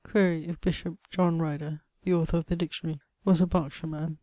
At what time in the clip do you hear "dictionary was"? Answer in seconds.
2.55-3.39